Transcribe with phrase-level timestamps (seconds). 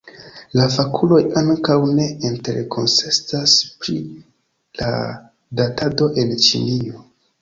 [0.59, 3.53] La fakuloj ankaŭ ne interkonsentas
[3.83, 3.95] pri
[4.83, 4.91] la
[5.61, 7.05] datado en Ĉinio.